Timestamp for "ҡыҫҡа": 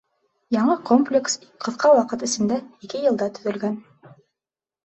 1.67-1.91